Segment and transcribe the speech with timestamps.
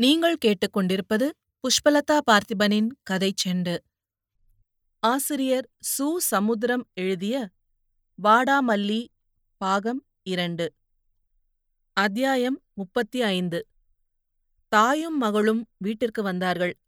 [0.00, 3.78] நீங்கள் கேட்டுக்கொண்டிருப்பது புஷ்பலதா பார்த்திபனின் கதைச் செண்டு.
[5.00, 6.16] ஆசிரியர் சு.
[6.16, 7.50] சமுத்திரம் எழுதிய
[8.22, 9.06] வாடாமல்லி
[9.56, 10.74] பாகம் இரண்டு.
[11.92, 13.66] அத்தியாயம் முப்பத்தி ஐந்து
[14.68, 16.78] தாயும் மகளும் வீட்டிற்கு வந்தார்கள்.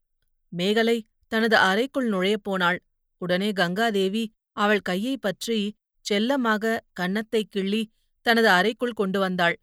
[0.49, 2.83] மேகலை தனது அறைக்குள் நுழையப் போனாள்.
[3.19, 9.61] உடனே கங்காதேவி அவள் கையைப் பற்றி செல்லமாக கன்னத்தைக் கிள்ளி தனது அறைக்குள் கொண்டு வந்தாள்.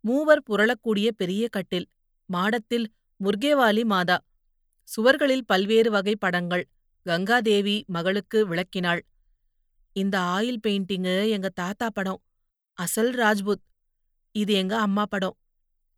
[0.00, 1.86] மூவர் புரளக்கூடிய பெரிய கட்டில்.
[2.30, 2.86] மாடத்தில்
[3.20, 4.18] முர்கேவாலி மாதா.
[4.88, 6.68] சுவர்களில் பல்வேறு வகை படங்கள்
[7.06, 9.00] கங்காதேவி மகளுக்கு விளக்கினாள்.
[9.92, 12.22] இந்த ஆயில் பெயிண்டிங்கு எங்க தாத்தா படம்.
[12.78, 13.64] அசல் ராஜ்புத்.
[14.34, 15.36] இது எங்க அம்மா படம்.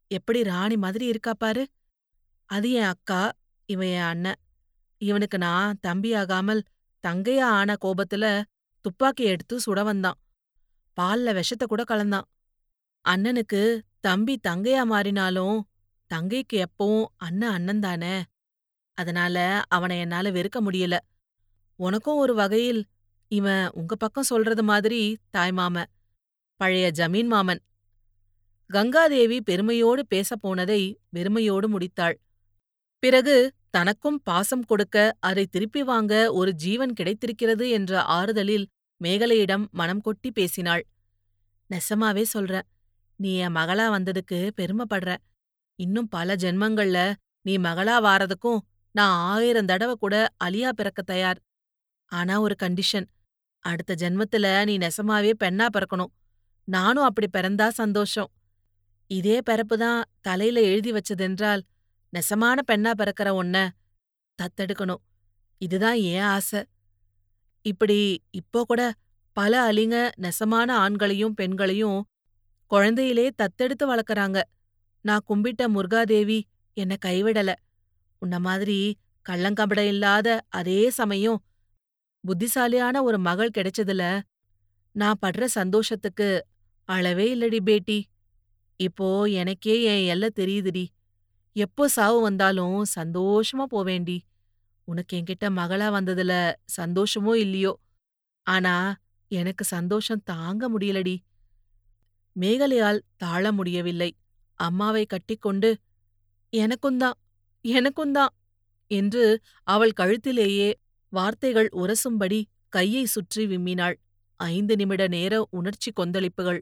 [0.08, 1.66] எப்படி ராணி மாதிரி இருக்கா பாரு.
[2.46, 3.32] அது என் அக்கா
[3.68, 4.40] இவன் என் அண்ணன்.
[4.98, 6.62] இவனுக்கு நான் தம்பியாகாமல்
[7.06, 8.42] தங்கையா ஆன கோபத்துல
[8.80, 10.18] துப்பாக்கி எடுத்து சுட வந்தான்.
[11.00, 12.28] பால்ல விஷத்த கூட கலந்தான்.
[13.08, 15.60] அண்ணனுக்கு தம்பி தங்கையா மாறினாலும்
[16.14, 18.22] தங்கைக்கு எப்பவும் அண்ணன் அண்ணன் தானே.
[18.94, 20.98] அதனால அவனை என்னால வெறுக்க முடியல.
[21.76, 22.84] உனக்கும் ஒரு வகையில்
[23.28, 25.84] இவன் உங்க பக்கம் சொல்றது மாதிரி தாய்மாம
[26.56, 27.62] பழைய ஜமீன் மாமன்.
[28.72, 32.14] கங்காதேவி பெருமையோடு பேசப் போனதை வெறுமையோடு முடித்தாள்.
[32.98, 38.66] பிறகு தனக்கும் பாசம் கொடுக்க அதை திருப்பி வாங்க ஒரு ஜீவன் கிடைத்திருக்கிறது என்ற ஆறுதலில்
[39.04, 40.86] மேகலையிடம் மனம் கொட்டி பேசினாள்.
[41.70, 42.60] நெசமாவே சொல்ற.
[43.16, 45.16] நீ என் மகளா வந்ததுக்கு பெருமைப்படுற.
[45.84, 46.98] இன்னும் பல ஜென்மங்கள்ல
[47.46, 48.60] நீ மகளா வாரதுக்கும்
[48.94, 51.38] நான் ஆயிரம் தடவை கூட அலியா பிறக்க தயார்.
[52.12, 53.06] ஆனா ஒரு கண்டிஷன்.
[53.64, 56.12] அடுத்த ஜென்மத்துல நீ நெசமாவே பெண்ணா பிறக்கணும்.
[56.68, 58.30] நானும் அப்படி பிறந்தா சந்தோஷம்.
[59.10, 61.62] இதே பிறப்பு தான் தலையில எழுதி வச்சதென்றால்
[62.12, 63.56] நெசமான பெண்ணா பிறக்கிற ஒன்ன
[64.38, 65.02] தத்தெடுக்கணும்.
[65.60, 66.60] இதுதான் ஏன் ஆசை.
[67.66, 67.98] இப்படி
[68.30, 68.82] இப்போ கூட
[69.36, 72.00] பல அலிங்க நெசமான ஆண்களையும் பெண்களையும்
[72.70, 74.38] குழந்தையிலே தத்தெடுத்து வளர்க்கறாங்க.
[75.04, 76.42] நான் கும்பிட்ட முருகாதேவி
[76.74, 77.54] என்ன கைவிடல.
[78.18, 81.42] உன்ன மாதிரி கள்ளங்கபட இல்லாத அதே சமயம்
[82.24, 84.20] புத்திசாலியான ஒரு மகள் கிடைச்சதுல
[84.92, 86.46] நான் படுற சந்தோஷத்துக்கு
[86.84, 88.08] அளவே இல்லடி பேட்டி.
[88.76, 90.84] இப்போ எனக்கே என் எல்ல தெரியுதுடி.
[91.52, 94.18] எப்போ சாவு வந்தாலும் சந்தோஷமா போவேண்டி.
[94.84, 97.72] உனக்கு என்கிட்ட மகளா வந்ததுல சந்தோஷமோ இல்லையோ?
[98.42, 98.96] ஆனா
[99.28, 101.16] எனக்கு சந்தோஷம் தாங்க முடியலடி.
[102.36, 104.10] மேகலையால் தாழ முடியவில்லை.
[104.60, 105.70] அம்மாவை கட்டிக்கொண்டு
[106.52, 107.18] எனக்குந்தான்
[107.64, 108.32] எனக்குந்தான்
[108.90, 109.24] என்று
[109.66, 110.70] அவள் கழுத்திலேயே
[111.12, 113.96] வார்த்தைகள் உரசும்படி கையை சுற்றி விம்மினாள்.
[114.40, 116.60] ஐந்து நிமிட நேர உணர்ச்சி கொந்தளிப்புகள்.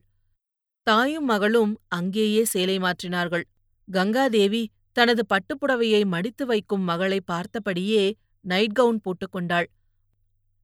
[0.87, 3.45] தாயும் மகளும் அங்கேயே சேலை மாற்றினார்கள்.
[3.89, 4.63] கங்காதேவி
[4.93, 8.05] தனது பட்டுப்புடவையை மடித்து வைக்கும் மகளை பார்த்தபடியே
[8.45, 9.69] நைட் கவுன் போட்டுக்கொண்டாள்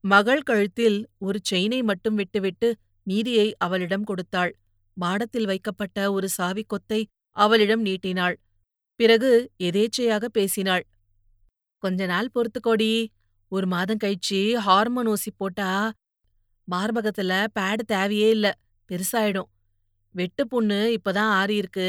[0.03, 2.67] மகள் கழுத்தில் ஒரு செயினை மட்டும் விட்டுவிட்டு
[3.07, 4.51] மீதியை அவளிடம் கொடுத்தாள்.
[4.97, 7.01] மாடத்தில் வைக்கப்பட்ட ஒரு சாவிக் கொத்தை
[7.37, 8.35] அவளிடம் நீட்டினாள்.
[8.99, 9.31] பிறகு
[9.63, 10.83] எதேச்சையாக பேசினாள்.
[11.83, 12.91] கொஞ்ச நாள் பொறுத்துக்கோடி.
[13.51, 15.69] ஒரு மாதம் கழிச்சு ஹார்மோன் ஊசி போட்டா
[16.67, 18.47] மார்பகத்துல பேடு தேவையே இல்ல.
[18.89, 19.49] பெருசாயிடும்.
[20.15, 21.87] வெட்டு புண்ணு இப்பதான் ஆறியிருக்கு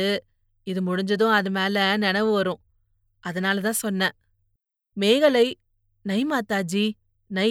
[0.66, 2.60] இது முடிஞ்சதும் அது மேல நினைவு வரும்.
[3.24, 4.14] அதனால தான் சொன்னேன்.
[4.96, 5.46] மேகலை
[6.04, 6.86] நை மாதாஜி
[7.30, 7.50] நை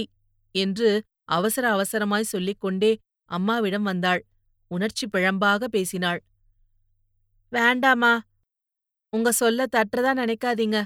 [0.55, 0.89] என்று
[1.29, 2.91] அவசர அவசரமாய் சொல்லிக் கொண்டே
[3.31, 4.21] அம்மாவிடம் வந்தாள்.
[4.71, 6.21] உணர்ச்சி பிழம்பாக பேசினாள்.
[7.51, 8.13] வேண்டாமா
[9.13, 10.83] உங்க சொல்ல தட்டுறதா நினைக்காதீங்க.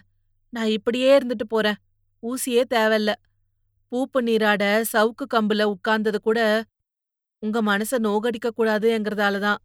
[0.49, 1.75] நான் இப்படியே இருந்துட்டு போறேன்.
[2.23, 3.11] ஊசியே தேவையில்ல.
[3.91, 6.39] பூப்பு நீராட சவுக்கு கம்புல உட்கார்ந்தது கூட
[7.43, 9.59] உங்க மனச நோகடிக்க கூடாதுங்கிறதால தான்.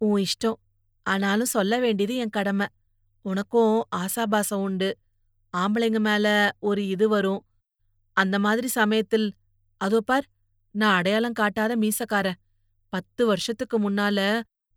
[0.00, 0.58] உன் இஷ்டம்.
[1.02, 2.66] ஆனாலும் சொல்ல வேண்டியது என் கடமை.
[3.22, 4.90] உனக்கும் ஆசாபாசம் உண்டு.
[5.54, 6.26] ஆம்பளைங்க மேல
[6.60, 7.42] ஒரு இது வரும்.
[8.16, 9.28] அந்த மாதிரி சமயத்தில்
[9.80, 10.26] அதோ பார்
[10.74, 12.38] நான் அடையாளம் காட்டாத மீசக்காரன்.
[12.92, 14.18] பத்து வருஷத்துக்கு முன்னால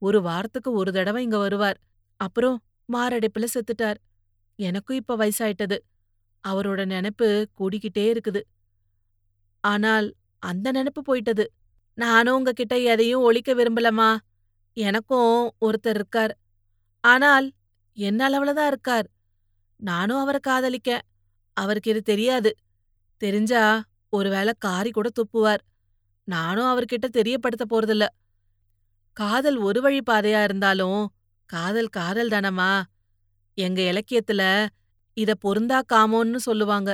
[0.02, 1.78] ஒரு வாரத்துக்கு ஒரு தடவை இங்க வருவார்.
[2.20, 2.58] அப்புறம்
[2.90, 4.00] மாரடைப்புல செத்துட்டார்.
[4.60, 5.78] எனக்கும் இப்ப வயசாயிட்டது.
[6.44, 7.28] அவரோட நினைப்பு
[7.60, 8.42] கூடிக்கிட்டே இருக்குது.
[9.64, 10.08] ஆனால்
[10.44, 11.46] அந்த நினைப்பு போயிட்டது.
[11.98, 14.10] நானும் உங்ககிட்ட எதையும் ஒழிக்க விரும்பலமா
[14.78, 15.34] எனக்கும்
[15.66, 16.34] ஒருத்தர் இருக்கார்.
[17.04, 17.48] ஆனால்
[17.98, 19.08] என்ன அளவுலதான் இருக்கார்.
[19.80, 20.92] நானும் அவரை காதலிக்க.
[21.58, 22.52] அவருக்கு இது தெரியாது.
[23.22, 23.64] தெரிஞ்சா
[24.10, 25.64] ஒருவேளை காரி கூட துப்புவார்.
[26.28, 28.06] நானும் அவர்கிட்ட தெரியப்படுத்த போறதில்ல.
[29.20, 31.00] காதல் ஒரு வழி பாதையா இருந்தாலும்
[31.50, 32.72] காதல் காதல் தானமா
[33.58, 34.42] எங்க இலக்கியத்துல
[35.18, 36.90] இத பொருந்தா காமோன்னு சொல்லுவாங்க.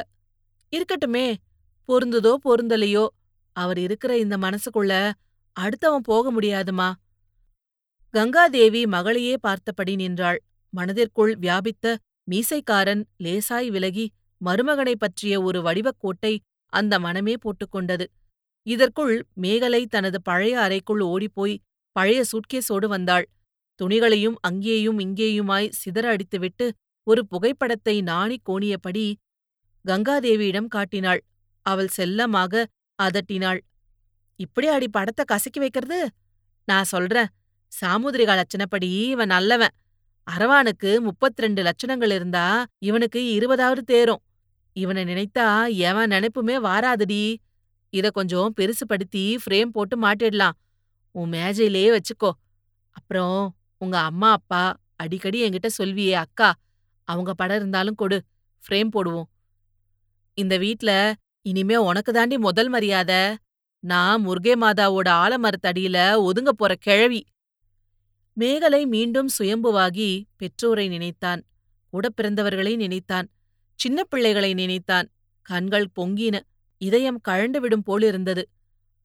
[0.74, 1.28] இருக்கட்டுமே
[1.90, 3.08] பொருந்துதோ பொருந்தலையோ
[3.56, 4.94] அவர் இருக்கிற இந்த மனசுக்குள்ள
[5.56, 6.94] அடுத்தவன் போக முடியாதுமா.
[8.14, 10.40] கங்காதேவி மகளையே பார்த்தபடி நின்றாள்.
[10.74, 11.86] மனதிற்குள் வியாபித்த
[12.32, 14.06] மீசைக்காரன் லேசாய் விலகி
[14.42, 16.34] மருமகனைப் பற்றிய ஒரு வடிவக்கோட்டை
[16.74, 18.06] அந்த மனமே போட்டுக்கொண்டது
[18.68, 21.56] இதற்குள் மேகலை தனது பழைய அறைக்குள் ஓடிப்போய்
[21.96, 23.26] பழைய சூட்கேஸோடு வந்தாள்.
[23.80, 26.66] துணிகளையும் அங்கேயும் இங்கேயுமாய் சிதற அடித்துவிட்டு
[27.08, 29.06] ஒரு புகைப்படத்தை நாணிக் கோணியபடி
[29.86, 31.22] கங்காதேவியிடம் காட்டினாள்.
[31.66, 32.54] அவள் செல்லமாக
[33.00, 33.60] அதட்டினாள்.
[34.40, 36.00] இப்படி அடி படத்தை கசக்கி வைக்கிறது?
[36.68, 37.30] நான் சொல்றேன்
[37.72, 39.74] சாமுதிரிகா லட்சணப்படி இவன் நல்லவன்.
[40.28, 42.46] அரவானுக்கு முப்பத்தி ரெண்டு லட்சணங்கள் இருந்தா
[42.80, 44.22] இவனுக்கு இருபதாவது தேரும்.
[44.76, 45.48] இவனை நினைத்தா
[45.90, 47.24] எவன் நினைப்புமே வாராதுடி.
[47.94, 50.56] இத கொஞ்சம் பெருசுபடுத்தி ஃப்ரேம் போட்டு மாட்டிடலாம்.
[51.16, 52.32] உன் மேஜையிலே வச்சுக்கோ.
[52.92, 56.54] அப்புறம் உங்க அம்மா அப்பா அடிக்கடி என்கிட்ட சொல்வியே அக்கா
[57.04, 58.18] அவங்க படம் இருந்தாலும் கொடு
[58.64, 59.30] ஃப்ரேம் போடுவோம்.
[60.34, 63.36] இந்த வீட்ல இனிமே உனக்கு தாண்டி முதல் மரியாதை
[63.80, 65.98] நான் முருகே மாதாவோட ஆலமரத்தடியில
[66.28, 67.22] ஒதுங்க போற கிழவி.
[68.34, 71.42] மேகலை மீண்டும் சுயம்புவாகி பெற்றோரை நினைத்தான்
[71.94, 73.28] கூட பிறந்தவர்களை நினைத்தான்
[73.80, 75.08] சின்ன பிள்ளைகளை நினைத்தான்
[75.42, 76.36] கண்கள் பொங்கின
[76.78, 78.44] இதயம் கழண்டு விடும் போலிருந்தது.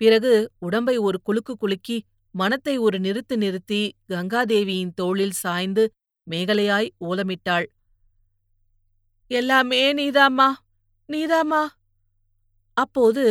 [0.01, 1.97] பிறகு உடம்பை ஒரு குலுக்கு குலுக்கி
[2.35, 5.85] மனத்தை ஒரு நிறுத்து நிறுத்தி கங்காதேவியின் தோளில் சாய்ந்து
[6.27, 7.67] மேகலையாய் ஓலமிட்டாள்.
[9.31, 10.49] எல்லாமே நீதாம்மா
[11.09, 11.63] நீதாம்மா
[12.77, 13.25] அப்போது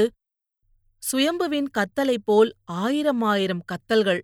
[1.03, 2.51] சுயம்புவின் கத்தலைப் போல்
[2.81, 4.21] ஆயிரம் ஆயிரம் கத்தல்கள்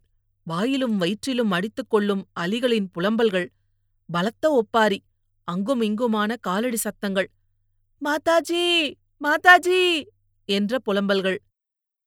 [0.48, 3.48] வாயிலும் வயிற்றிலும் அடித்துக் கொள்ளும் அலிகளின் புலம்பல்கள்
[4.10, 5.00] பலத்த ஒப்பாரி
[5.48, 7.30] அங்கும் இங்குமான காலடி சத்தங்கள்
[8.02, 8.64] மாதாஜி
[9.24, 9.82] மாதாஜி
[10.50, 11.40] என்ற புலம்பல்கள்.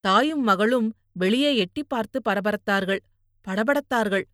[0.05, 2.99] தாயும் மகளும் வெளியே எட்டிப் பார்த்து பரபரத்தார்கள்
[3.45, 4.25] படபடத்தார்கள்.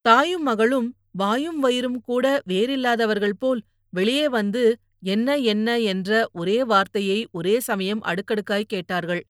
[0.00, 3.62] தாயும் மகளும் வாயும் வயிறும் கூட வேறில்லாதவர்கள் போல்
[3.92, 5.80] வெளியே வந்து என்ன என்ன?
[5.80, 9.22] என்ற ஒரே வார்த்தையை ஒரே சமயம் அடுக்கடுக்காய் கேட்டார்கள்.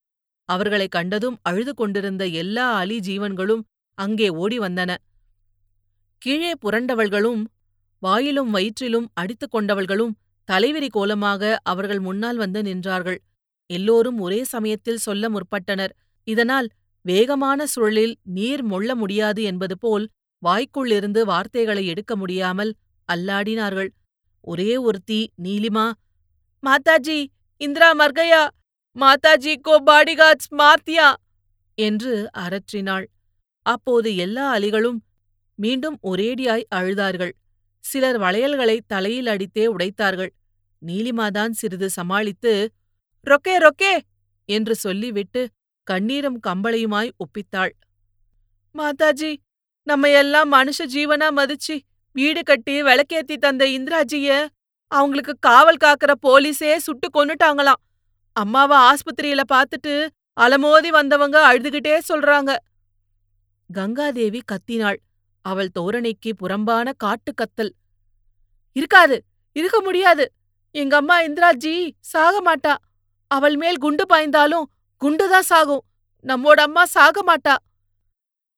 [0.49, 3.63] அவர்களைக் கண்டதும் அழுது கொண்டிருந்த எல்லா அலி ஜீவன்களும்
[3.97, 4.95] அங்கே ஓடி வந்தன.
[6.17, 7.43] கீழே புரண்டவள்களும்
[8.01, 10.13] வாயிலும் வயிற்றிலும் அடித்துக் கொண்டவள்களும்
[10.51, 13.17] தலைவிரி கோலமாக அவர்கள் முன்னால் வந்து நின்றார்கள்.
[13.69, 15.93] எல்லோரும் ஒரே சமயத்தில் சொல்ல முற்பட்டனர்.
[16.23, 16.67] இதனால்
[17.01, 20.09] வேகமான சுழலில் நீர் மொள்ள முடியாது என்பது போல்
[20.41, 22.75] வாய்க்குள்ளிருந்து வார்த்தைகளை எடுக்க முடியாமல்
[23.09, 23.89] அல்லாடினார்கள்.
[24.41, 25.91] ஒரே ஒருத்தி நீலிமா.
[26.63, 27.27] மாதாஜி
[27.57, 28.47] இந்திரா மர்கயா.
[28.95, 31.13] மாதாஜி கோ பாடிகார்ட்ஸ் மார்த்தியா.
[31.77, 33.05] என்று அரற்றினாள்.
[33.65, 34.99] அப்போது எல்லா அலிகளும்
[35.59, 37.33] மீண்டும் ஒரேடியாய் அழுதார்கள்.
[37.83, 40.31] சிலர் வளையல்களை தலையில் அடித்தே உடைத்தார்கள்.
[40.81, 42.53] நீலிமாதான் சிறிது சமாளித்து
[43.25, 43.93] ரொக்கே ரொக்கே!
[44.49, 45.41] என்று சொல்லிவிட்டு
[45.87, 47.71] கண்ணீரும் கம்பளையுமாய் ஒப்பித்தாள்.
[48.75, 49.31] மாதாஜி
[49.87, 51.75] நம்ம எல்லாம் மனுஷ ஜீவனா மதிச்சு
[52.15, 54.29] வீடு கட்டி விளக்கேத்தி தந்த இந்திராஜிய
[54.91, 57.81] அவங்களுக்கு காவல் காக்கிற போலீஸே சுட்டு கொன்னுட்டாங்களாம்.
[58.35, 59.93] அம்மாவ ஆஸ்பத்திரியில பாத்துட்டு
[60.37, 62.51] அலமோதி வந்தவங்க அழுதுகிட்டே சொல்றாங்க.
[63.69, 64.99] கங்காதேவி கத்தினாள்.
[65.45, 67.73] அவள் தோரணைக்கு புறம்பான காட்டு கத்தல்.
[68.75, 69.17] இருக்காது
[69.55, 70.25] இருக்க முடியாது.
[70.75, 71.75] எங்க அம்மா இந்திராஜி
[72.05, 72.73] சாக மாட்டா.
[73.31, 74.65] அவள் மேல் குண்டு பாய்ந்தாலும்
[75.01, 75.83] குண்டுதான் சாகும்.
[76.25, 77.55] நம்மோட அம்மா சாக மாட்டா.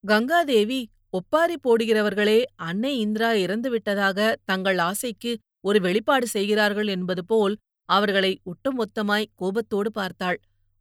[0.04, 5.32] கங்காதேவி ஒப்பாரி போடுகிறவர்களே அன்னை இந்திரா இறந்து விட்டதாக தங்கள் ஆசைக்கு
[5.62, 7.56] ஒரு வெளிப்பாடு செய்கிறார்கள் என்பது போல்
[7.90, 10.38] அவர்களை ஒட்டுமொத்தமாய் கோபத்தோடு பார்த்தாள்.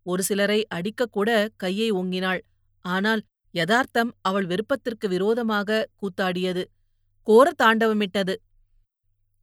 [0.06, 2.40] ஒரு சிலரை அடிக்கக்கூட கையை ஓங்கினாள்.
[2.84, 3.22] ஆனால்
[3.54, 6.64] யதார்த்தம் அவள் விருப்பத்திற்கு விரோதமாக கூத்தாடியது.
[7.26, 8.34] கோர தாண்டவமிட்டது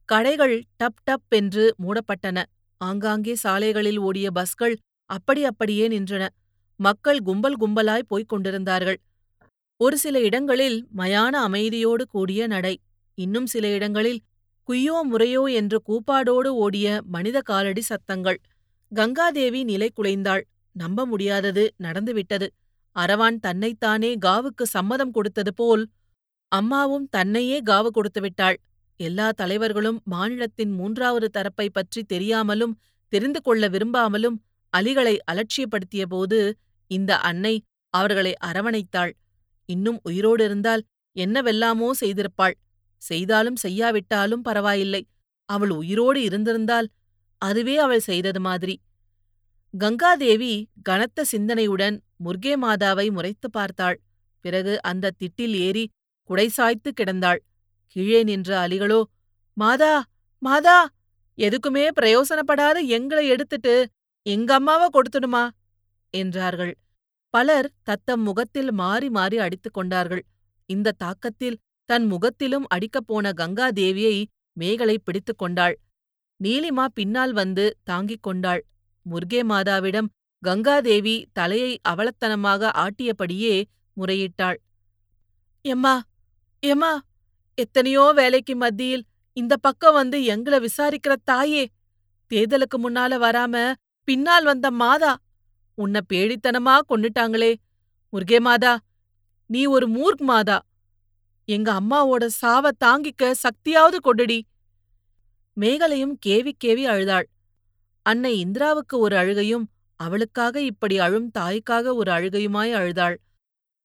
[0.08, 2.38] கடைகள் டப் டப் என்று மூடப்பட்டன.
[2.86, 4.74] ஆங்காங்கே சாலைகளில் ஓடிய பஸ்கள்
[5.10, 6.24] அப்படி அப்படியே நின்றன.
[6.80, 8.98] மக்கள் கும்பல் கும்பலாய் போய்க் கொண்டிருந்தார்கள்.
[9.80, 12.74] ஒரு சில இடங்களில் மயான அமைதியோடு கூடிய நடை
[13.18, 14.20] இன்னும் சில இடங்களில்
[14.68, 18.38] குய்யோ முறையோ என்று கூப்பாடோடு ஓடிய மனித காலடி சத்தங்கள்.
[18.92, 20.44] கங்காதேவி நிலை குலைந்தாள்.
[20.76, 22.46] நம்ப முடியாதது நடந்துவிட்டது.
[22.96, 25.84] அரவான் தன்னைத்தானே காவுக்கு சம்மதம் கொடுத்தது போல்
[26.52, 28.56] அம்மாவும் தன்னையே காவு கொடுத்து விட்டாள்.
[29.00, 32.74] எல்லா தலைவர்களும் மாநிலத்தின் மூன்றாவது தரப்பை பற்றி தெரியாமலும்
[33.12, 34.36] தெரிந்து கொள்ள விரும்பாமலும்
[34.72, 36.38] அலிகளை அலட்சியப்படுத்தியபோது
[36.90, 37.54] இந்த அன்னை
[37.94, 39.12] அவர்களை அரவணைத்தாள்.
[39.68, 40.82] இன்னும் உயிரோடு இருந்தால்
[41.16, 42.56] என்னவெல்லாமோ செய்திருப்பாள்.
[43.02, 45.02] செய்தாலும் செய்யாவிட்டாலும் பரவாயில்லை.
[45.48, 46.88] அவள் உயிரோடு இருந்திருந்தால்
[47.42, 48.74] அதுவே அவள் செய்தது மாதிரி.
[49.74, 53.98] கங்காதேவி கனத்த சிந்தனையுடன் முர்கே மாதாவை முறைத்து பார்த்தாள்.
[54.44, 55.84] பிறகு அந்த திட்டில் ஏறி
[56.30, 57.40] குடைசாய்த்து கிடந்தாள்.
[57.96, 59.00] கீழே நின்ற அலிகளோ
[59.56, 59.94] மாதா
[60.42, 60.78] மாதா
[61.38, 63.74] எதுக்குமே பிரயோசனப்படாத எங்களை எடுத்துட்டு
[64.26, 65.44] எங்க அம்மாவ கொடுத்துடுமா?
[66.14, 66.72] என்றார்கள்.
[67.34, 70.22] பலர் தத்தம் முகத்தில் மாறி மாறி அடித்துக் கொண்டார்கள்.
[70.70, 71.56] இந்த தாக்கத்தில்
[71.88, 74.16] தன் முகத்திலும் அடிக்கப் போன கங்காதேவியை
[74.52, 75.74] மேகலை பிடித்துக் கொண்டாள்.
[76.40, 78.62] நீலிமா பின்னால் வந்து தாங்கிக் கொண்டாள்.
[79.06, 80.08] முருகே மாதாவிடம்
[80.42, 83.54] கங்காதேவி தலையை அவலத்தனமாக ஆட்டியபடியே
[83.96, 84.58] முறையிட்டாள்.
[85.64, 85.94] எம்மா
[86.62, 86.92] எம்மா
[87.58, 89.04] எத்தனையோ வேலைக்கு மத்தியில்
[89.36, 91.64] இந்த பக்கம் வந்து எங்கள விசாரிக்கிற தாயே
[92.30, 93.54] தேர்தலுக்கு முன்னால வராம
[94.08, 95.12] பின்னால் வந்த மாதா
[95.78, 97.52] உன்னை பேடித்தனமா கொன்னுட்டாங்களே.
[98.12, 98.72] முருகே மாதா
[99.50, 100.58] நீ ஒரு மூர்க் மாதா.
[101.48, 104.38] எங்க அம்மாவோட சாவ தாங்கிக்க சக்தியாவது கொடுடி
[105.56, 107.26] மேகலையும் கேவி கேவி அழுதாள்.
[108.06, 109.66] அன்னை இந்திராவுக்கு ஒரு அழுகையும்
[110.00, 113.16] அவளுக்காக இப்படி அழும் தாய்க்காக ஒரு அழுகையுமாய் அழுதாள்.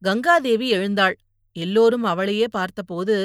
[0.02, 1.16] கங்காதேவி எழுந்தாள்.
[1.56, 3.16] எல்லோரும் அவளையே பார்த்தபோது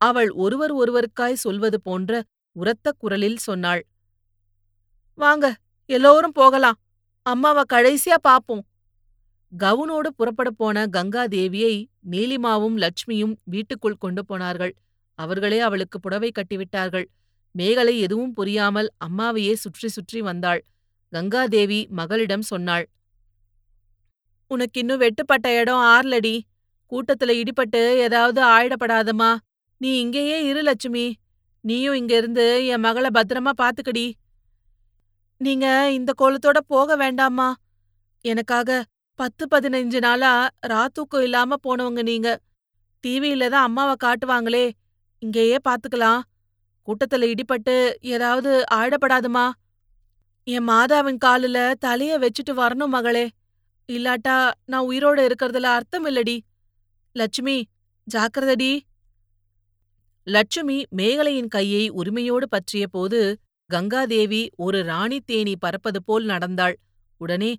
[0.00, 2.22] அவள் ஒருவர் ஒருவருக்காய் சொல்வது போன்ற
[2.52, 3.82] உரத்த குரலில் சொன்னாள்.
[5.14, 5.54] வாங்க
[5.86, 6.78] எல்லோரும் போகலாம்.
[7.26, 8.64] அம்மாவ கடைசியா பாப்போம்.
[9.52, 11.74] கவுனோடு புறப்படப் போன கங்காதேவியை
[12.10, 14.74] நீலிமாவும் லட்சுமியும் வீட்டுக்குள் கொண்டு போனார்கள்.
[15.14, 17.06] அவர்களே அவளுக்கு புடவை கட்டிவிட்டார்கள்.
[17.54, 20.62] மேகலை எதுவும் புரியாமல் அம்மாவையே சுற்றி சுற்றி வந்தாள்.
[21.12, 22.86] கங்காதேவி மகளிடம் சொன்னாள்.
[24.50, 26.36] உனக்கு இன்னும் வெட்டுப்பட்ட இடம் ஆர்லடி
[26.92, 29.30] கூட்டத்துல இடிபட்டு ஏதாவது ஆயிடப்படாதம்மா.
[29.78, 31.14] நீ இங்கேயே இரு லட்சுமி.
[31.60, 34.12] நீயும் இங்க இருந்து என் மகளை பத்திரமா பாத்துக்கடி.
[35.36, 37.54] நீங்க இந்த கோலத்தோட போக வேண்டாமா
[38.20, 42.40] எனக்காக பத்து பதினஞ்சு நாளா ராத்தூக்கம் இல்லாம போனவங்க நீங்க.
[43.06, 44.70] டிவியில தான் அம்மாவை காட்டுவாங்களே.
[45.18, 46.20] இங்கேயே பாத்துக்கலாம்.
[46.86, 49.50] கூட்டத்துல இடிபட்டு ஏதாவது ஆயிடப்படாதுமா.
[50.44, 53.28] என் மாதாவின் காலுல தலைய வச்சுட்டு வரணும் மகளே.
[53.92, 56.40] இல்லாட்டா நான் உயிரோட இருக்கறதுல அர்த்தம் இல்லடி.
[57.12, 57.66] லட்சுமி
[58.14, 58.80] ஜாக்கிரதடி.
[60.26, 63.20] லட்சுமி மேகலையின் கையை உரிமையோடு பற்றிய போது
[63.70, 66.76] கங்காதேவி ஒரு ராணி தேனி பறப்பது போல் நடந்தாள்.
[67.20, 67.52] உடனே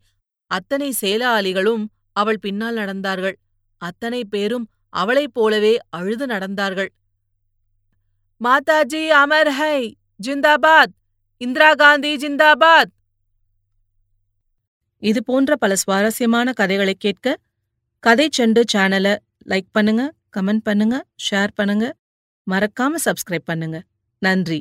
[0.52, 1.84] அத்தனை சேலாளிகளும்
[2.14, 3.36] அவள் பின்னால் நடந்தார்கள்.
[3.82, 6.90] அத்தனை பேரும் அவளைப் போலவே அழுது நடந்தார்கள்.
[8.42, 9.78] மாதாஜி அமர் ஹை!
[10.20, 10.94] ஜிந்தாபாத்!
[11.42, 12.92] இந்திரா காந்தி ஜிந்தாபாத்!
[15.04, 17.36] இது போன்ற பல சுவாரஸ்யமான கதைகளை கேட்க
[18.04, 19.14] கதை செண்டு சேனலை
[19.48, 20.04] லைக் பண்ணுங்க
[20.38, 20.96] கமெண்ட் பண்ணுங்க
[21.28, 21.86] ஷேர் பண்ணுங்க.
[22.48, 23.78] மறக்காம சப்ஸ்கிரைப் பண்ணுங்க.
[24.22, 24.60] நன்றி.